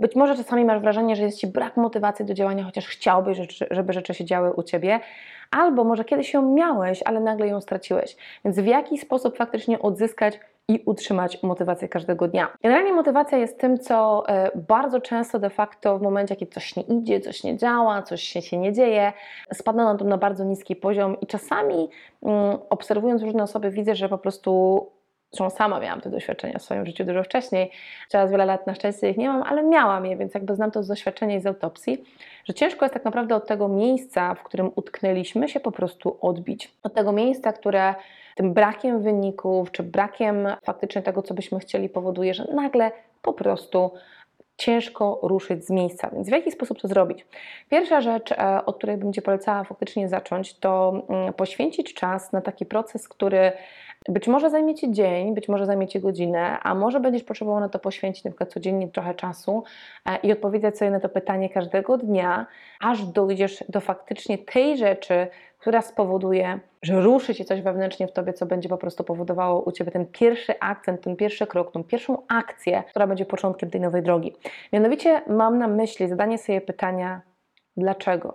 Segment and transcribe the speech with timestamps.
[0.00, 3.38] Być może czasami masz wrażenie, że jest Ci brak motywacji do działania, chociaż chciałbyś,
[3.70, 5.00] żeby rzeczy się działy u Ciebie,
[5.50, 8.16] albo może kiedyś ją miałeś, ale nagle ją straciłeś.
[8.44, 12.48] Więc w jaki sposób faktycznie odzyskać i utrzymać motywację każdego dnia.
[12.62, 16.82] Generalnie motywacja jest tym, co e, bardzo często de facto w momencie, kiedy coś nie
[16.82, 19.12] idzie, coś nie działa, coś się, się nie dzieje,
[19.52, 21.88] spada nam to na bardzo niski poziom i czasami
[22.22, 24.86] mm, obserwując różne osoby widzę, że po prostu
[25.32, 27.70] Zresztą sama miałam te doświadczenia w swoim życiu dużo wcześniej.
[28.10, 30.82] Teraz wiele lat na szczęście ich nie mam, ale miałam je, więc jakby znam to
[30.82, 32.04] z doświadczenia i z autopsji,
[32.44, 36.74] że ciężko jest tak naprawdę od tego miejsca, w którym utknęliśmy, się po prostu odbić.
[36.82, 37.94] Od tego miejsca, które
[38.36, 42.90] tym brakiem wyników, czy brakiem faktycznie tego, co byśmy chcieli, powoduje, że nagle
[43.22, 43.90] po prostu
[44.60, 46.10] ciężko ruszyć z miejsca.
[46.12, 47.26] Więc w jaki sposób to zrobić?
[47.70, 52.40] Pierwsza rzecz, e, od której bym Ci polecała faktycznie zacząć, to mm, poświęcić czas na
[52.40, 53.52] taki proces, który
[54.08, 57.68] być może zajmie Ci dzień, być może zajmie Ci godzinę, a może będziesz potrzebował na
[57.68, 59.64] to poświęcić na przykład codziennie trochę czasu
[60.06, 62.46] e, i odpowiedzieć sobie na to pytanie każdego dnia,
[62.80, 65.26] aż dojdziesz do faktycznie tej rzeczy,
[65.60, 69.72] która spowoduje, że ruszy się coś wewnętrznie w Tobie, co będzie po prostu powodowało u
[69.72, 74.02] Ciebie ten pierwszy akcent, ten pierwszy krok, tą pierwszą akcję, która będzie początkiem tej nowej
[74.02, 74.34] drogi.
[74.72, 77.20] Mianowicie mam na myśli zadanie sobie pytania,
[77.76, 78.34] dlaczego?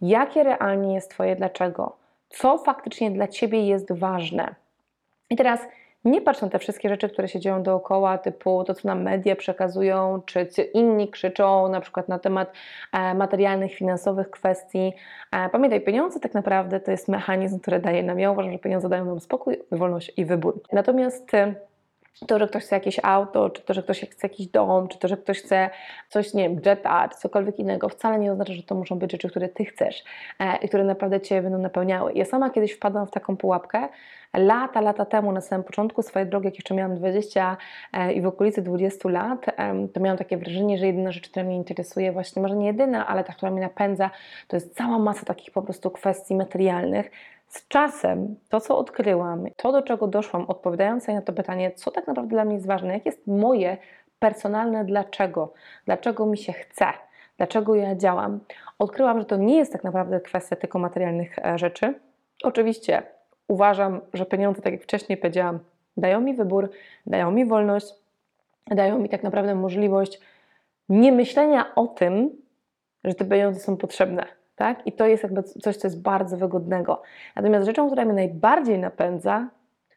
[0.00, 1.96] Jakie realnie jest Twoje dlaczego?
[2.28, 4.54] Co faktycznie dla Ciebie jest ważne?
[5.30, 5.60] I teraz
[6.04, 9.36] nie patrz na te wszystkie rzeczy, które się dzieją dookoła, typu to, co nam media
[9.36, 12.52] przekazują, czy co inni krzyczą, na przykład na temat
[12.92, 14.92] e, materialnych, finansowych kwestii.
[15.32, 18.88] E, pamiętaj, pieniądze tak naprawdę to jest mechanizm, który daje nam, ja uważam, że pieniądze
[18.88, 20.60] dają nam spokój, wolność i wybór.
[20.72, 21.54] Natomiast e,
[22.26, 25.08] to, że ktoś chce jakieś auto, czy to, że ktoś chce jakiś dom, czy to,
[25.08, 25.70] że ktoś chce
[26.08, 29.28] coś, nie wiem, jeta, czy cokolwiek innego, wcale nie oznacza, że to muszą być rzeczy,
[29.28, 30.04] które Ty chcesz
[30.38, 32.12] e, i które naprawdę Cię będą napełniały.
[32.12, 33.88] Ja sama kiedyś wpadłam w taką pułapkę,
[34.36, 37.56] lata, lata temu, na samym początku swojej drogi, jak jeszcze miałam 20
[37.92, 39.46] e, i w okolicy 20 lat,
[39.92, 43.24] to miałam takie wrażenie, że jedyna rzecz, która mnie interesuje, właśnie może nie jedyna, ale
[43.24, 44.10] ta, która mnie napędza,
[44.48, 47.10] to jest cała masa takich po prostu kwestii materialnych,
[47.48, 52.06] z czasem to, co odkryłam, to, do czego doszłam, odpowiadając na to pytanie, co tak
[52.06, 53.76] naprawdę dla mnie jest ważne, jakie jest moje
[54.18, 55.52] personalne dlaczego,
[55.84, 56.86] dlaczego mi się chce,
[57.36, 58.40] dlaczego ja działam,
[58.78, 61.94] odkryłam, że to nie jest tak naprawdę kwestia tylko materialnych e, rzeczy.
[62.42, 63.02] Oczywiście
[63.48, 65.58] uważam, że pieniądze, tak jak wcześniej powiedziałam,
[65.96, 66.70] dają mi wybór,
[67.06, 67.94] dają mi wolność,
[68.66, 70.20] dają mi tak naprawdę możliwość
[70.88, 72.30] nie myślenia o tym,
[73.04, 74.26] że te pieniądze są potrzebne
[74.56, 74.86] tak?
[74.86, 77.02] I to jest jakby coś, co jest bardzo wygodnego.
[77.36, 79.48] Natomiast rzeczą, która mnie najbardziej napędza,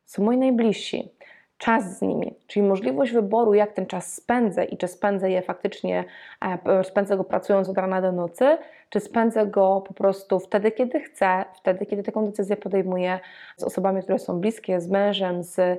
[0.06, 1.12] są moi najbliżsi.
[1.60, 6.06] Czas z nimi, czyli możliwość wyboru, jak ten czas spędzę i czy spędzę je faktycznie,
[6.66, 8.58] e, spędzę go pracując od rana do nocy,
[8.90, 13.20] czy spędzę go po prostu wtedy, kiedy chcę, wtedy, kiedy taką decyzję podejmuję
[13.58, 15.78] z osobami, które są bliskie, z mężem, z e,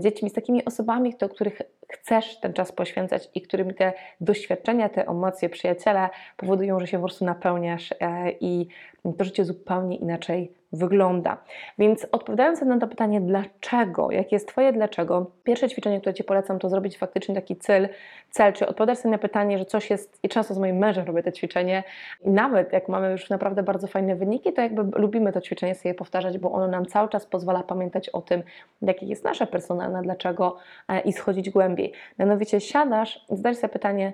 [0.00, 1.62] dziećmi, z takimi osobami, do których
[1.92, 7.04] chcesz ten czas poświęcać i którymi te doświadczenia, te emocje, przyjaciele powodują, że się po
[7.04, 8.68] prostu napełniasz e, i
[9.18, 11.36] to życie zupełnie inaczej wygląda.
[11.78, 16.58] Więc odpowiadając na to pytanie, dlaczego, jakie jest Twoje dlaczego, pierwsze ćwiczenie, które Ci polecam,
[16.58, 17.88] to zrobić faktycznie taki cel,
[18.30, 21.22] cel czy odpowiadać sobie na pytanie, że coś jest, i często z moim mężem robię
[21.22, 21.84] te ćwiczenie,
[22.24, 25.94] i nawet jak mamy już naprawdę bardzo fajne wyniki, to jakby lubimy to ćwiczenie sobie
[25.94, 28.42] powtarzać, bo ono nam cały czas pozwala pamiętać o tym,
[28.82, 30.56] jakie jest nasze personalne dlaczego
[30.88, 31.92] e, i schodzić głębiej.
[32.18, 34.12] Mianowicie siadasz, zadajesz sobie pytanie,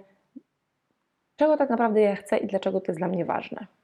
[1.37, 3.78] czego tak naprawdę ja chcę i dlaczego to jest dla mnie ważne.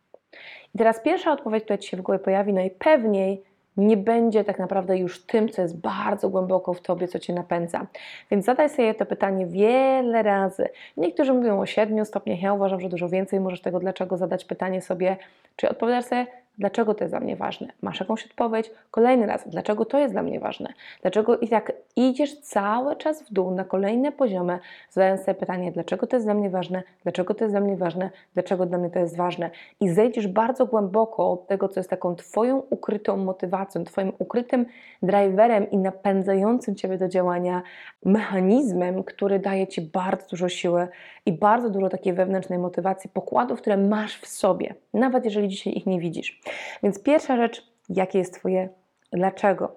[0.74, 3.42] I teraz pierwsza odpowiedź, która Ci się w głowie pojawi, najpewniej
[3.76, 7.86] nie będzie tak naprawdę już tym, co jest bardzo głęboko w Tobie, co Cię napędza.
[8.30, 10.68] Więc zadaj sobie to pytanie wiele razy.
[10.96, 13.40] Niektórzy mówią o 7 stopniach, ja uważam, że dużo więcej.
[13.40, 15.16] Możesz tego dlaczego zadać pytanie sobie,
[15.56, 16.26] czy odpowiadasz sobie
[16.58, 17.68] Dlaczego to jest dla mnie ważne?
[17.82, 18.70] Masz jakąś odpowiedź?
[18.90, 20.72] Kolejny raz, dlaczego to jest dla mnie ważne?
[21.02, 24.58] Dlaczego i tak idziesz cały czas w dół na kolejne poziomy,
[24.90, 26.82] zadając sobie pytanie, dlaczego to jest dla mnie ważne?
[27.02, 28.10] Dlaczego to jest dla mnie ważne?
[28.34, 29.50] Dlaczego dla mnie to jest ważne?
[29.80, 34.66] I zejdziesz bardzo głęboko od tego, co jest taką Twoją ukrytą motywacją, Twoim ukrytym
[35.02, 37.62] driverem i napędzającym Ciebie do działania
[38.04, 40.88] mechanizmem, który daje Ci bardzo dużo siły
[41.26, 45.86] i bardzo dużo takiej wewnętrznej motywacji, pokładów, które masz w sobie, nawet jeżeli dzisiaj ich
[45.86, 46.40] nie widzisz.
[46.82, 48.68] Więc pierwsza rzecz, jakie jest Twoje
[49.12, 49.76] dlaczego.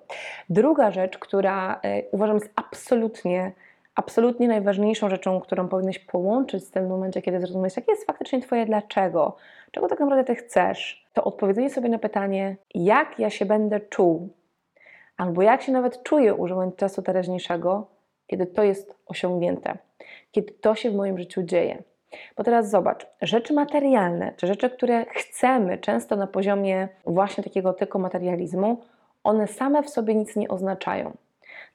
[0.50, 3.52] Druga rzecz, która y, uważam jest absolutnie,
[3.96, 8.66] absolutnie najważniejszą rzeczą, którą powinieneś połączyć w tym momencie, kiedy zrozumiesz, jakie jest faktycznie Twoje
[8.66, 9.36] dlaczego,
[9.72, 14.30] czego tak naprawdę Ty chcesz, to odpowiedzenie sobie na pytanie, jak ja się będę czuł,
[15.18, 17.88] albo jak się nawet czuję używając czasu teraźniejszego,
[18.28, 19.78] kiedy to jest osiągnięte,
[20.32, 21.84] kiedy to się w moim życiu dzieje.
[22.38, 28.00] Bo teraz zobacz, rzeczy materialne, czy rzeczy, które chcemy, często na poziomie właśnie takiego tylko
[28.00, 28.82] materializmu,
[29.24, 31.18] one same w sobie nic nie oznaczają.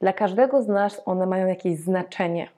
[0.01, 2.49] Dla każdego z nas one mają jakieś znaczenie.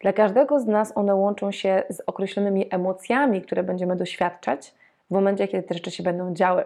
[0.00, 4.74] Dla każdego z nas one łączą się z określonymi emocjami, które będziemy doświadczać
[5.10, 6.64] w momencie, kiedy te rzeczy się będą działy.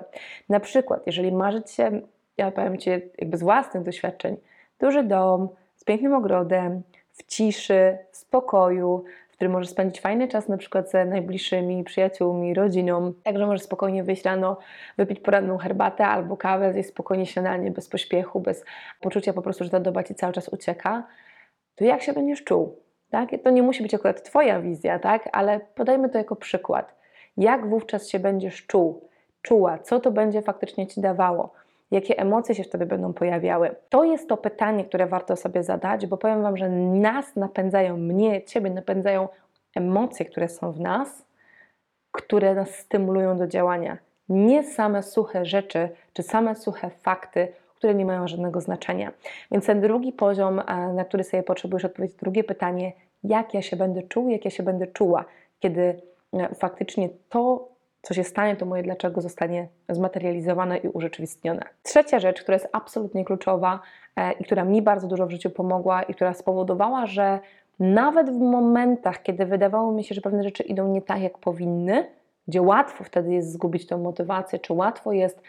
[0.49, 2.01] Na przykład, jeżeli marzyć się,
[2.37, 4.37] ja powiem Ci jakby z własnych doświadczeń,
[4.81, 6.83] duży dom z pięknym ogrodem,
[7.13, 9.05] w ciszy, w spokoju,
[9.35, 13.13] w którym możesz spędzić fajny czas na przykład ze najbliższymi przyjaciółmi, rodziną.
[13.23, 14.59] Także możesz spokojnie wyjść rano,
[14.99, 18.65] wypić poranną herbatę albo kawę, zjeść spokojnie śniadanie, bez pośpiechu, bez
[19.01, 21.07] poczucia po prostu, że ta doba Ci cały czas ucieka.
[21.75, 22.79] To jak się będziesz czuł?
[23.11, 23.29] Tak?
[23.45, 25.29] To nie musi być akurat Twoja wizja, tak?
[25.33, 26.95] ale podajmy to jako przykład.
[27.37, 29.09] Jak wówczas się będziesz czuł,
[29.43, 31.53] czuła, co to będzie faktycznie Ci dawało,
[31.95, 33.75] jakie emocje się wtedy będą pojawiały.
[33.89, 38.43] To jest to pytanie, które warto sobie zadać, bo powiem Wam, że nas napędzają, mnie,
[38.43, 39.29] Ciebie napędzają
[39.75, 41.25] emocje, które są w nas,
[42.13, 43.99] które nas stymulują do działania.
[44.29, 49.13] Nie same suche rzeczy, czy same suche fakty, które nie mają żadnego znaczenia.
[49.51, 52.93] Więc ten drugi poziom, e, na który sobie potrzebujesz odpowiedzieć, drugie pytanie,
[53.25, 55.25] jak ja się będę czuł, jak ja się będę czuła,
[55.61, 56.01] kiedy
[56.33, 57.69] e, faktycznie to,
[58.05, 61.63] co się stanie, to moje dlaczego zostanie zmaterializowane i urzeczywistnione.
[61.83, 63.81] Trzecia rzecz, która jest absolutnie kluczowa
[64.17, 67.39] e, i która mi bardzo dużo w życiu pomogła i która spowodowała, że
[67.79, 72.07] nawet w momentach, kiedy wydawało mi się, że pewne rzeczy idą nie tak, jak powinny,
[72.49, 75.43] gdzie łatwo wtedy jest zgubić tę motywację, czy łatwo jest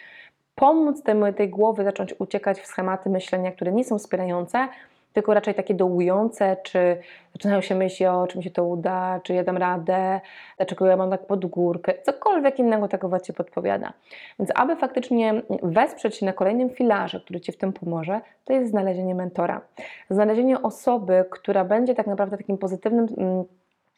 [0.56, 4.68] pomóc tej, tej głowy zacząć uciekać w schematy myślenia, które nie są wspierające,
[5.16, 6.98] tylko raczej takie dołujące, czy
[7.34, 10.22] zaczynają się myśli o, czy mi się to uda, czy ja dam radę,
[10.58, 13.94] dlaczego ja mam tak pod górkę, cokolwiek innego takowa Ci podpowiada.
[14.40, 18.72] Więc aby faktycznie wesprzeć się na kolejnym filarze, który Ci w tym pomoże, to jest
[18.72, 19.62] znalezienie mentora.
[20.10, 23.44] Znalezienie osoby, która będzie tak naprawdę takim pozytywnym mm,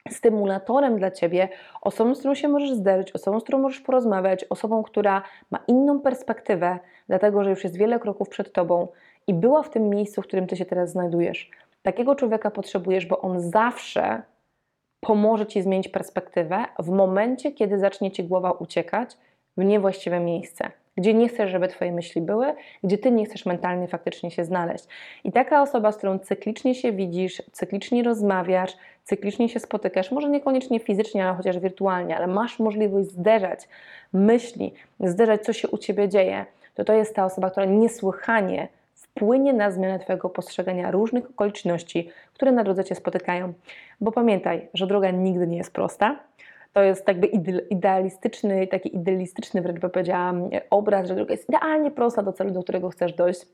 [0.10, 1.50] stymulatorem dla Ciebie,
[1.82, 5.22] osobą, z którą się możesz zderzyć, osobą, z którą możesz porozmawiać, osobą, która
[5.52, 8.88] ma inną perspektywę, dlatego że już jest wiele kroków przed Tobą
[9.28, 11.52] i była w tym miejscu, w którym Ty się teraz znajdujesz.
[11.82, 14.22] Takiego człowieka potrzebujesz, bo on zawsze
[15.00, 19.18] pomoże Ci zmienić perspektywę w momencie, kiedy zacznie Ci głowa uciekać
[19.58, 22.54] w niewłaściwe miejsce gdzie nie chcesz, żeby Twoje myśli były,
[22.84, 24.86] gdzie Ty nie chcesz mentalnie faktycznie się znaleźć.
[25.24, 28.72] I taka osoba, z którą cyklicznie się widzisz, cyklicznie rozmawiasz,
[29.04, 33.68] cyklicznie się spotykasz, może niekoniecznie fizycznie, ale chociaż wirtualnie, ale masz możliwość zderzać
[34.14, 36.46] myśli, zderzać, co się u Ciebie dzieje,
[36.76, 38.68] to to jest ta osoba, która niesłychanie
[39.18, 43.54] wpłynie na zmianę Twojego postrzegania różnych okoliczności, które na drodze Cię spotykają.
[44.02, 46.20] Bo pamiętaj, że droga nigdy nie jest prosta,
[46.74, 47.28] to jest jakby
[47.70, 52.64] idealistyczny, taki idealistyczny wręcz by powiedziałam obraz, że droga jest idealnie prosta do celu, do
[52.64, 53.46] którego chcesz dojść.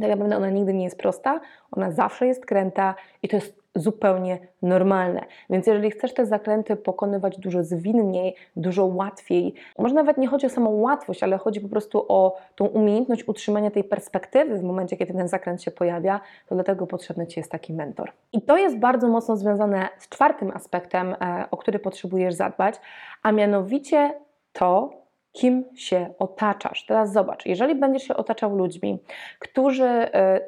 [0.00, 1.40] Tak naprawdę ona nigdy nie jest prosta,
[1.72, 5.24] ona zawsze jest kręta i to jest zupełnie normalne.
[5.50, 10.48] Więc jeżeli chcesz te zakręty pokonywać dużo zwinniej, dużo łatwiej, może nawet nie chodzi o
[10.48, 15.14] samą łatwość, ale chodzi po prostu o tą umiejętność utrzymania tej perspektywy w momencie, kiedy
[15.14, 18.12] ten zakręt się pojawia, to dlatego potrzebny Ci jest taki mentor.
[18.32, 22.74] I to jest bardzo mocno związane z czwartym aspektem, e, o który potrzebujesz zadbać,
[23.22, 24.14] a mianowicie
[24.52, 25.03] to,
[25.34, 26.86] kim się otaczasz.
[26.86, 28.98] Teraz zobacz, jeżeli będziesz się otaczał ludźmi,
[29.38, 29.84] którzy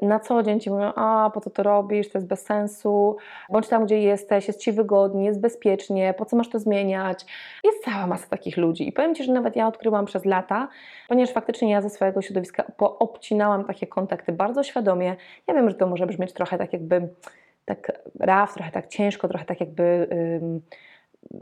[0.02, 3.16] y, na co dzień ci mówią, a po co to robisz, to jest bez sensu,
[3.50, 7.26] bądź tam, gdzie jesteś, jest ci wygodnie, jest bezpiecznie, po co masz to zmieniać.
[7.64, 10.68] Jest cała masa takich ludzi i powiem ci, że nawet ja odkryłam przez lata,
[11.08, 15.16] ponieważ faktycznie ja ze swojego środowiska poobcinałam takie kontakty bardzo świadomie.
[15.46, 17.08] Ja wiem, że to może brzmieć trochę tak jakby
[17.64, 20.08] tak raf, trochę tak ciężko, trochę tak jakby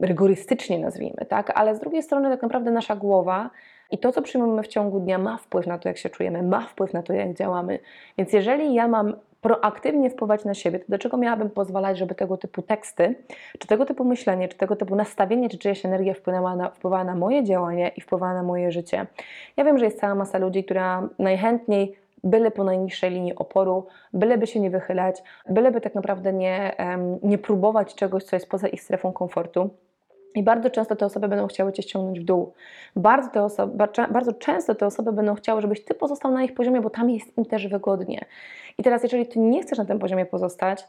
[0.00, 1.52] rygorystycznie nazwijmy, tak?
[1.54, 3.50] Ale z drugiej strony tak naprawdę nasza głowa
[3.90, 6.60] i to, co przyjmujemy w ciągu dnia, ma wpływ na to, jak się czujemy, ma
[6.60, 7.78] wpływ na to, jak działamy.
[8.18, 12.62] Więc jeżeli ja mam proaktywnie wpływać na siebie, to dlaczego miałabym pozwalać, żeby tego typu
[12.62, 13.14] teksty,
[13.58, 17.14] czy tego typu myślenie, czy tego typu nastawienie, czy czyjaś energia wpłynęła na, wpływała na
[17.14, 19.06] moje działanie i wpływała na moje życie?
[19.56, 24.46] Ja wiem, że jest cała masa ludzi, która najchętniej byle po najniższej linii oporu, byleby
[24.46, 26.76] się nie wychylać, byleby tak naprawdę nie,
[27.22, 29.70] nie próbować czegoś, co jest poza ich strefą komfortu.
[30.34, 32.52] I bardzo często te osoby będą chciały Cię ściągnąć w dół.
[32.96, 36.80] Bardzo, te osoby, bardzo często te osoby będą chciały, żebyś Ty pozostał na ich poziomie,
[36.80, 38.24] bo tam jest im też wygodnie.
[38.78, 40.84] I teraz, jeżeli Ty nie chcesz na tym poziomie pozostać,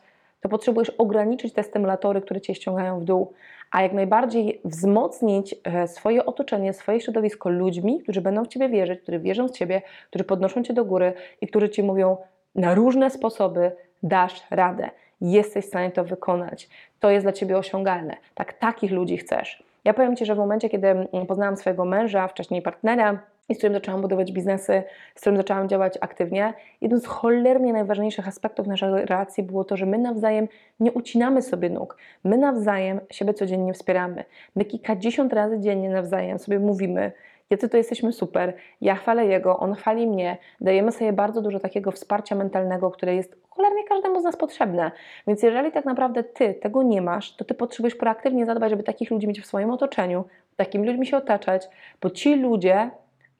[0.45, 3.33] to potrzebujesz ograniczyć te stymulatory, które Cię ściągają w dół,
[3.71, 9.01] a jak najbardziej wzmocnić e, swoje otoczenie, swoje środowisko ludźmi, którzy będą w Ciebie wierzyć,
[9.01, 12.17] którzy wierzą w Ciebie, którzy podnoszą Cię do góry i którzy Ci mówią
[12.55, 13.71] na różne sposoby
[14.03, 14.89] dasz radę,
[15.21, 18.17] jesteś w stanie to wykonać, to jest dla Ciebie osiągalne.
[18.35, 19.63] Tak, takich ludzi chcesz.
[19.85, 23.57] Ja powiem Ci, że w momencie, kiedy mm, poznałam swojego męża, wcześniej partnera, i z
[23.57, 24.83] którym zaczęłam budować biznesy,
[25.15, 29.85] z którym zaczęłam działać aktywnie, jednym z cholernie najważniejszych aspektów naszej relacji było to, że
[29.85, 30.47] my nawzajem
[30.79, 31.97] nie ucinamy sobie nóg.
[32.23, 34.23] My nawzajem siebie codziennie wspieramy.
[34.55, 37.11] My kilkadziesiąt razy dziennie nawzajem sobie mówimy,
[37.49, 41.91] jacy to jesteśmy super, ja chwalę jego, on chwali mnie, dajemy sobie bardzo dużo takiego
[41.91, 44.91] wsparcia mentalnego, które jest cholernie każdemu z nas potrzebne.
[45.27, 49.11] Więc jeżeli tak naprawdę ty tego nie masz, to ty potrzebujesz proaktywnie zadbać, żeby takich
[49.11, 50.25] ludzi mieć w swoim otoczeniu,
[50.55, 51.67] takimi ludźmi się otaczać,
[52.01, 52.91] bo ci ludzie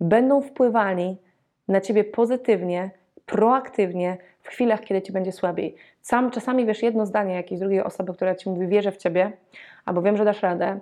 [0.01, 1.17] będą wpływali
[1.67, 2.89] na ciebie pozytywnie,
[3.25, 5.75] proaktywnie w chwilach, kiedy ci będzie słabiej.
[6.01, 9.31] Sam czasami wiesz jedno zdanie jakiejś drugiej osoby, która ci mówi, wierzę w ciebie,
[9.85, 10.79] albo wiem, że dasz radę.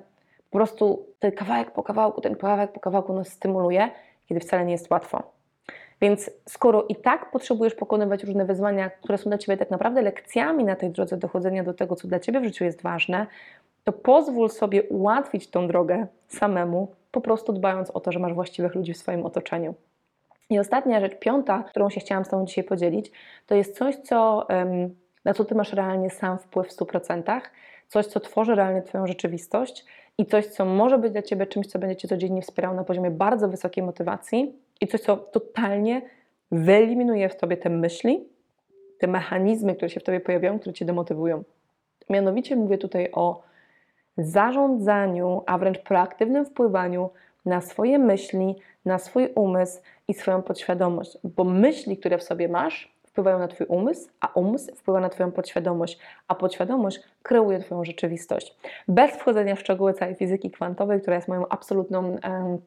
[0.52, 3.90] Po prostu ten kawałek po kawałku, ten kawałek po kawałku nas stymuluje,
[4.26, 5.24] kiedy wcale nie jest łatwo.
[6.02, 10.64] Więc skoro i tak potrzebujesz pokonywać różne wyzwania, które są dla Ciebie tak naprawdę lekcjami
[10.64, 13.28] na tej drodze dochodzenia do tego, co dla Ciebie w życiu jest ważne,
[13.84, 18.76] to pozwól sobie ułatwić tą drogę samemu, po prostu dbając o to, że masz właściwych
[18.76, 19.74] ludzi w swoim otoczeniu.
[20.50, 23.12] I ostatnia rzecz, piąta, którą się chciałam z Tobą dzisiaj podzielić,
[23.48, 24.48] to jest coś, co,
[25.26, 27.42] na co Ty masz realnie sam wpływ w 100%,
[27.88, 29.86] coś, co tworzy realnie Twoją rzeczywistość
[30.18, 33.12] i coś, co może być dla Ciebie czymś, co będzie Cię codziennie wspierało na poziomie
[33.12, 36.02] bardzo wysokiej motywacji i coś, co totalnie
[36.52, 38.28] wyeliminuje w Tobie te myśli,
[39.00, 41.44] te mechanizmy, które się w Tobie pojawiają, które Cię demotywują.
[42.10, 43.53] Mianowicie mówię tutaj o
[44.18, 47.10] zarządzaniu, a wręcz proaktywnym wpływaniu
[47.46, 48.56] na swoje myśli,
[48.86, 53.68] na swój umysł i swoją podświadomość, bo myśli, które w sobie masz, wpływają na Twój
[53.68, 58.58] umysł, a umysł wpływa na Twoją podświadomość, a podświadomość kreuje Twoją rzeczywistość.
[58.88, 62.18] Bez wchodzenia w szczegóły całej fizyki kwantowej, która jest moją absolutną.
[62.22, 62.58] em,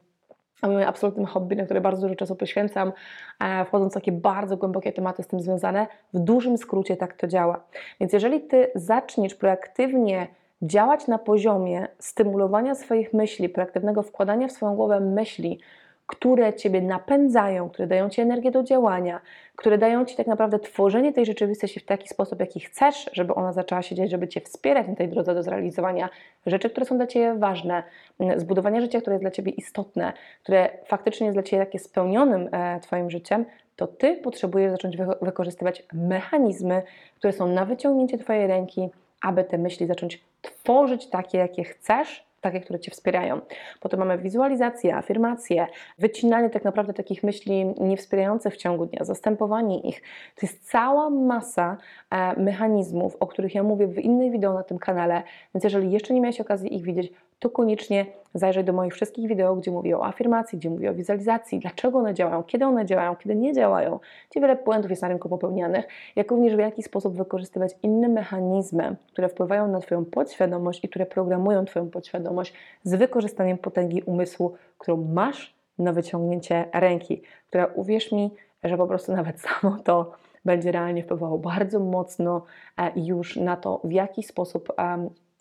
[0.62, 2.93] moim absolutnym hobby, na które bardzo dużo czasu poświęcam,
[3.41, 7.26] e, wchodząc w takie bardzo głębokie tematy z tym związane, w dużym skrócie tak to
[7.26, 7.65] działa.
[8.00, 10.26] Więc jeżeli Ty zaczniesz proaktywnie
[10.63, 15.61] działać na poziomie stymulowania swoich myśli, proaktywnego wkładania w swoją głowę myśli,
[16.07, 19.21] które Ciebie napędzają, które dają Ci energię do działania,
[19.57, 23.53] które dają Ci tak naprawdę tworzenie tej rzeczywistości w taki sposób, jaki chcesz, żeby ona
[23.53, 26.09] zaczęła się dziać, żeby Cię wspierać na tej drodze do zrealizowania
[26.47, 27.83] rzeczy, które są dla Ciebie ważne,
[28.21, 32.49] m, zbudowania życia, które jest dla Ciebie istotne, które faktycznie jest dla Ciebie takie spełnionym
[32.53, 33.45] e, Twoim życiem,
[33.77, 36.83] to Ty potrzebujesz zacząć wy- wykorzystywać mechanizmy,
[37.19, 38.89] które są na wyciągnięcie Twojej ręki,
[39.23, 43.41] aby te myśli zacząć tworzyć takie, jakie chcesz, takie, które Cię wspierają.
[43.81, 45.67] Potem mamy wizualizację, afirmację,
[45.99, 50.03] wycinanie tak naprawdę takich myśli niewspierających w ciągu dnia, zastępowanie ich.
[50.35, 51.77] To jest cała masa
[52.11, 55.23] e, mechanizmów, o których ja mówię w innych wideo na tym kanale,
[55.55, 59.57] więc jeżeli jeszcze nie miałeś okazji ich widzieć, to koniecznie zajrzyj do moich wszystkich wideo,
[59.57, 63.37] gdzie mówię o afirmacji, gdzie mówię o wizualizacji, dlaczego one działają, kiedy one działają, kiedy
[63.37, 64.00] nie działają,
[64.31, 68.97] gdzie wiele błędów jest na rynku popełnianych, jak również w jaki sposób wykorzystywać inne mechanizmy,
[69.12, 72.52] które wpływają na Twoją podświadomość i które programują Twoją podświadomość
[72.83, 78.31] z wykorzystaniem potęgi umysłu, którą masz na wyciągnięcie ręki, która uwierz mi,
[78.64, 80.12] że po prostu nawet samo to
[80.45, 82.43] będzie realnie wpływało bardzo mocno
[82.76, 84.73] e, już na to, w jaki sposób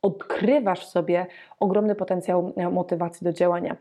[0.05, 1.25] odkrywasz sobie
[1.59, 3.74] ogromny potencjał motywacji do działania.